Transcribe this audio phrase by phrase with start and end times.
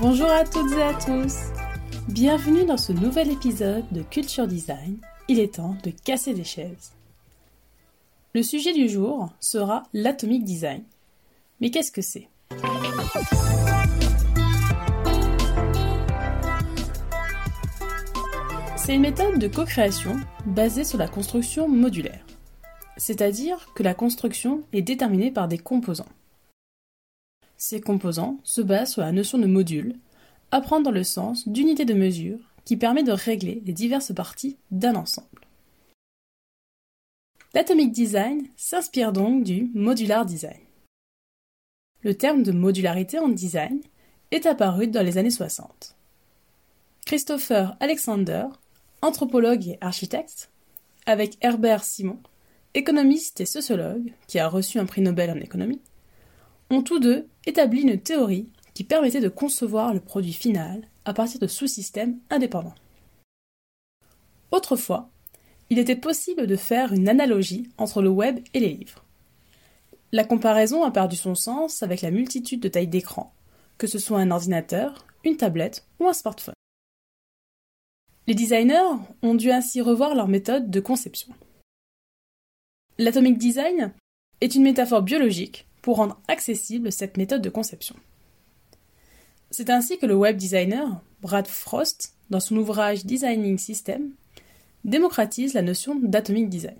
[0.00, 1.36] Bonjour à toutes et à tous
[2.08, 4.98] Bienvenue dans ce nouvel épisode de Culture Design.
[5.28, 6.92] Il est temps de casser des chaises.
[8.34, 10.82] Le sujet du jour sera l'atomic design.
[11.60, 12.28] Mais qu'est-ce que c'est?
[18.76, 20.16] C'est une méthode de co-création
[20.46, 22.24] basée sur la construction modulaire.
[22.96, 26.08] C'est-à-dire que la construction est déterminée par des composants.
[27.56, 29.96] Ces composants se basent sur la notion de module,
[30.50, 34.94] apprendre dans le sens d'unité de mesure qui permet de régler les diverses parties d'un
[34.94, 35.46] ensemble.
[37.54, 40.60] L'atomic design s'inspire donc du modular design.
[42.02, 43.80] Le terme de modularité en design
[44.30, 45.96] est apparu dans les années 60.
[47.06, 48.46] Christopher Alexander
[49.02, 50.50] anthropologue et architecte,
[51.06, 52.18] avec Herbert Simon,
[52.76, 55.80] économiste et sociologue, qui a reçu un prix Nobel en économie,
[56.70, 61.40] ont tous deux établi une théorie qui permettait de concevoir le produit final à partir
[61.40, 62.74] de sous-systèmes indépendants.
[64.50, 65.08] Autrefois,
[65.70, 69.04] il était possible de faire une analogie entre le web et les livres.
[70.12, 73.32] La comparaison a perdu son sens avec la multitude de tailles d'écran,
[73.78, 76.54] que ce soit un ordinateur, une tablette ou un smartphone.
[78.26, 81.32] Les designers ont dû ainsi revoir leur méthode de conception.
[82.98, 83.92] L'atomic design
[84.40, 87.94] est une métaphore biologique pour rendre accessible cette méthode de conception.
[89.50, 94.12] C'est ainsi que le web designer Brad Frost, dans son ouvrage Designing System,
[94.84, 96.76] démocratise la notion d'atomic design.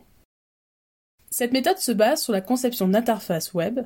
[1.30, 3.80] Cette méthode se base sur la conception d'interfaces web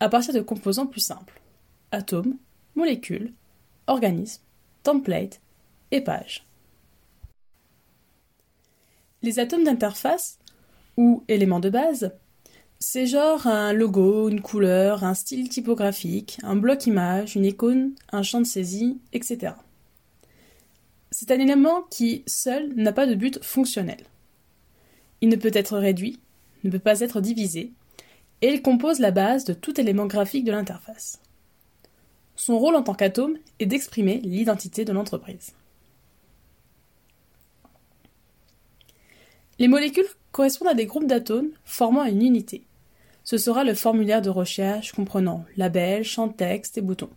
[0.00, 1.40] à partir de composants plus simples
[1.92, 2.36] atomes,
[2.74, 3.32] molécules,
[3.86, 4.42] organismes,
[4.82, 5.40] templates
[5.90, 6.46] et pages.
[9.22, 10.38] Les atomes d'interface,
[10.96, 12.12] ou éléments de base,
[12.78, 18.22] c'est genre un logo, une couleur, un style typographique, un bloc image, une icône, un
[18.22, 19.54] champ de saisie, etc.
[21.10, 24.04] C'est un élément qui, seul, n'a pas de but fonctionnel.
[25.20, 26.18] Il ne peut être réduit,
[26.64, 27.72] ne peut pas être divisé,
[28.42, 31.20] et il compose la base de tout élément graphique de l'interface.
[32.36, 35.52] Son rôle en tant qu'atome est d'exprimer l'identité de l'entreprise.
[39.58, 42.66] Les molécules correspondent à des groupes d'atomes formant une unité.
[43.22, 47.10] Ce sera le formulaire de recherche comprenant label, champ de texte et boutons.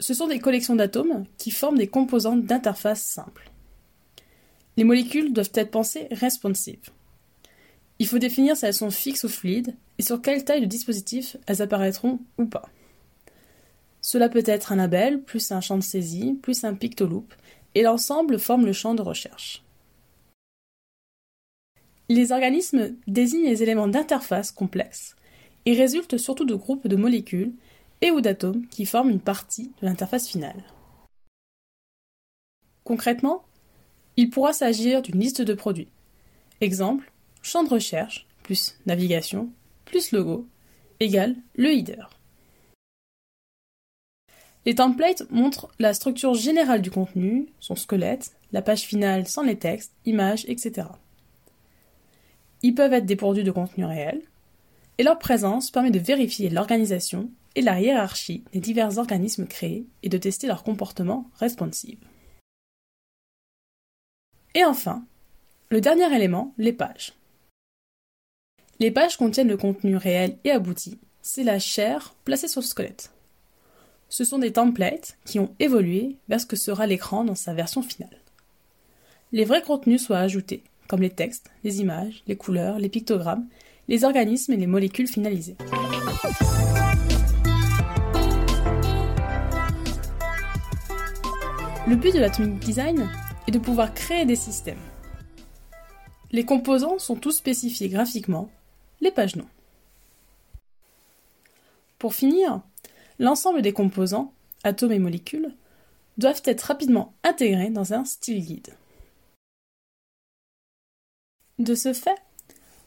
[0.00, 3.52] Ce sont des collections d'atomes qui forment des composantes d'interface simples.
[4.76, 6.90] Les molécules doivent être pensées responsives.
[8.00, 11.36] Il faut définir si elles sont fixes ou fluides et sur quelle taille de dispositif
[11.46, 12.68] elles apparaîtront ou pas.
[14.00, 17.32] Cela peut être un label, plus un champ de saisie, plus un pictoloop,
[17.76, 19.62] et l'ensemble forme le champ de recherche.
[22.10, 25.14] Les organismes désignent les éléments d'interface complexes
[25.66, 27.52] et résultent surtout de groupes de molécules
[28.00, 30.64] et ou d'atomes qui forment une partie de l'interface finale.
[32.84, 33.44] Concrètement,
[34.16, 35.88] il pourra s'agir d'une liste de produits.
[36.62, 39.50] Exemple, champ de recherche plus navigation
[39.84, 40.46] plus logo
[41.00, 42.04] égale le header.
[44.64, 49.58] Les templates montrent la structure générale du contenu, son squelette, la page finale sans les
[49.58, 50.88] textes, images, etc.
[52.62, 54.22] Ils peuvent être dépourvus de contenu réel,
[54.98, 60.08] et leur présence permet de vérifier l'organisation et la hiérarchie des divers organismes créés et
[60.08, 61.98] de tester leur comportement responsive.
[64.54, 65.04] Et enfin,
[65.70, 67.12] le dernier élément, les pages.
[68.80, 73.12] Les pages contiennent le contenu réel et abouti, c'est la chair placée sur le squelette.
[74.08, 77.82] Ce sont des templates qui ont évolué vers ce que sera l'écran dans sa version
[77.82, 78.18] finale.
[79.32, 83.46] Les vrais contenus soient ajoutés, comme les textes, les images, les couleurs, les pictogrammes,
[83.86, 85.56] les organismes et les molécules finalisées.
[91.86, 93.08] Le but de l'atomic design
[93.46, 94.80] est de pouvoir créer des systèmes.
[96.32, 98.50] Les composants sont tous spécifiés graphiquement,
[99.00, 99.46] les pages non.
[101.98, 102.60] Pour finir,
[103.18, 104.32] l'ensemble des composants,
[104.64, 105.54] atomes et molécules,
[106.18, 108.74] doivent être rapidement intégrés dans un style guide.
[111.58, 112.18] De ce fait,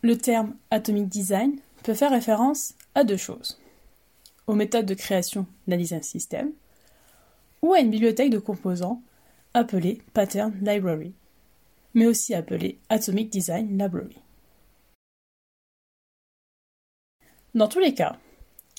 [0.01, 3.59] le terme atomic design peut faire référence à deux choses
[4.47, 6.51] aux méthodes de création d'un design system
[7.61, 9.01] ou à une bibliothèque de composants
[9.53, 11.13] appelée Pattern Library,
[11.93, 14.17] mais aussi appelée Atomic Design Library.
[17.53, 18.17] Dans tous les cas,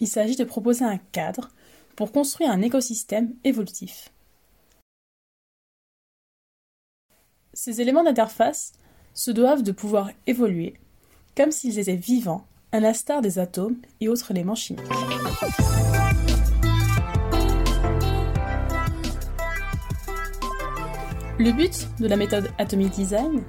[0.00, 1.50] il s'agit de proposer un cadre
[1.96, 4.10] pour construire un écosystème évolutif.
[7.52, 8.72] Ces éléments d'interface
[9.14, 10.74] se doivent de pouvoir évoluer,
[11.36, 14.82] comme s'ils étaient vivants à l'instar des atomes et autres éléments chimiques.
[21.38, 23.42] Le but de la méthode Atomic Design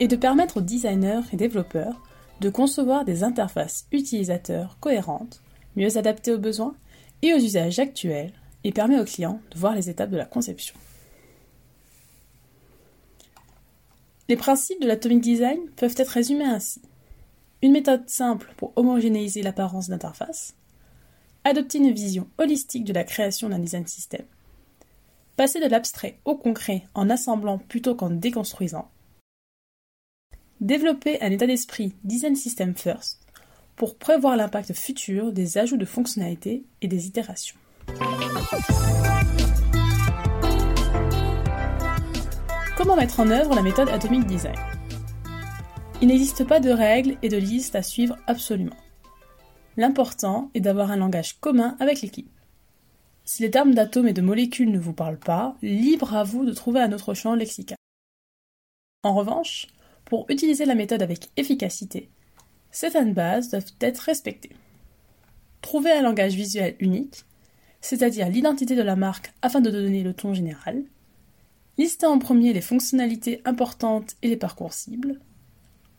[0.00, 2.00] est de permettre aux designers et développeurs
[2.40, 5.42] de concevoir des interfaces utilisateurs cohérentes,
[5.76, 6.74] mieux adaptées aux besoins
[7.22, 8.32] et aux usages actuels,
[8.64, 10.74] et permet aux clients de voir les étapes de la conception.
[14.28, 16.80] Les principes de l'Atomic Design peuvent être résumés ainsi.
[17.60, 20.54] Une méthode simple pour homogénéiser l'apparence d'interface,
[21.44, 24.26] adopter une vision holistique de la création d'un design système,
[25.36, 28.90] passer de l'abstrait au concret en assemblant plutôt qu'en déconstruisant,
[30.60, 33.20] développer un état d'esprit design system first
[33.76, 37.56] pour prévoir l'impact futur des ajouts de fonctionnalités et des itérations.
[42.82, 44.56] Comment mettre en œuvre la méthode Atomic Design
[46.00, 48.74] Il n'existe pas de règles et de listes à suivre absolument.
[49.76, 52.28] L'important est d'avoir un langage commun avec l'équipe.
[53.24, 56.52] Si les termes d'atomes et de molécules ne vous parlent pas, libre à vous de
[56.52, 57.78] trouver un autre champ lexical.
[59.04, 59.68] En revanche,
[60.04, 62.10] pour utiliser la méthode avec efficacité,
[62.72, 64.56] certaines bases doivent être respectées.
[65.60, 67.26] Trouver un langage visuel unique,
[67.80, 70.82] c'est-à-dire l'identité de la marque afin de donner le ton général,
[71.78, 75.20] lister en premier les fonctionnalités importantes et les parcours cibles,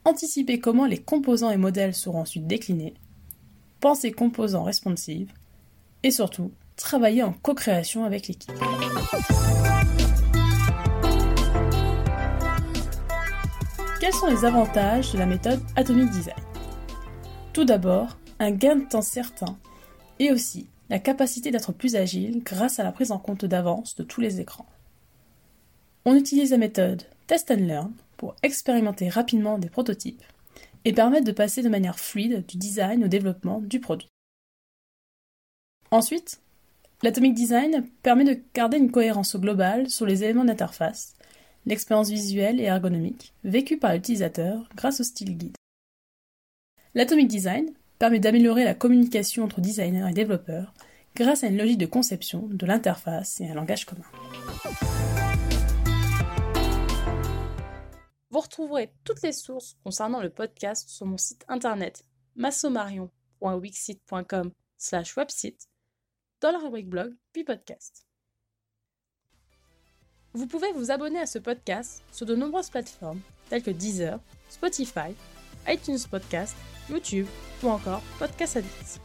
[0.05, 2.93] anticiper comment les composants et modèles seront ensuite déclinés,
[3.79, 5.33] penser composants responsives,
[6.03, 8.51] et surtout travailler en co-création avec l'équipe.
[13.99, 16.35] Quels sont les avantages de la méthode Atomic Design?
[17.53, 19.57] Tout d'abord, un gain de temps certain
[20.19, 24.03] et aussi la capacité d'être plus agile grâce à la prise en compte d'avance de
[24.03, 24.67] tous les écrans.
[26.05, 30.23] On utilise la méthode Test and Learn pour expérimenter rapidement des prototypes
[30.83, 34.09] et permettre de passer de manière fluide du design au développement du produit.
[35.91, 36.41] Ensuite,
[37.03, 41.15] l'Atomic Design permet de garder une cohérence globale sur les éléments d'interface,
[41.65, 45.55] l'expérience visuelle et ergonomique vécue par l'utilisateur grâce au style guide.
[46.95, 50.73] L'Atomic Design permet d'améliorer la communication entre designers et développeurs
[51.15, 54.03] grâce à une logique de conception de l'interface et un langage commun.
[58.33, 62.03] Vous retrouverez toutes les sources concernant le podcast sur mon site internet
[62.35, 65.69] massomarion.wixit.com slash website
[66.41, 68.07] dans la rubrique blog puis podcast.
[70.33, 74.19] Vous pouvez vous abonner à ce podcast sur de nombreuses plateformes telles que Deezer,
[74.49, 75.13] Spotify,
[75.67, 76.55] iTunes Podcast,
[76.89, 77.27] YouTube
[77.61, 78.99] ou encore Podcast Addict.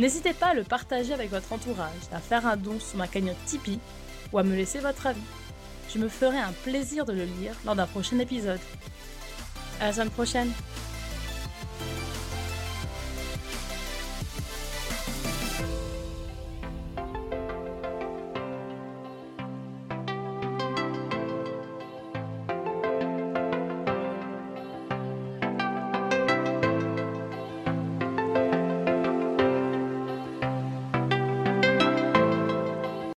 [0.00, 3.44] N'hésitez pas à le partager avec votre entourage, à faire un don sur ma cagnotte
[3.46, 3.78] Tipeee
[4.32, 5.22] ou à me laisser votre avis
[5.92, 8.60] je me ferai un plaisir de le lire lors d'un prochain épisode.
[9.80, 10.52] À la semaine prochaine